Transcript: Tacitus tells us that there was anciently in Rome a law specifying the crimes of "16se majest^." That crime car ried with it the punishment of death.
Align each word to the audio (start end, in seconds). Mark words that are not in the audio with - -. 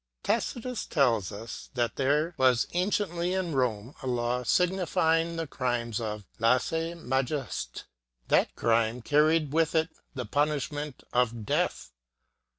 Tacitus 0.23 0.87
tells 0.87 1.31
us 1.31 1.69
that 1.75 1.95
there 1.95 2.33
was 2.35 2.65
anciently 2.73 3.35
in 3.35 3.53
Rome 3.53 3.93
a 4.01 4.07
law 4.07 4.41
specifying 4.41 5.35
the 5.35 5.45
crimes 5.45 6.01
of 6.01 6.25
"16se 6.39 7.05
majest^." 7.05 7.83
That 8.27 8.55
crime 8.55 9.03
car 9.03 9.25
ried 9.25 9.53
with 9.53 9.75
it 9.75 9.89
the 10.15 10.25
punishment 10.25 11.03
of 11.13 11.45
death. 11.45 11.91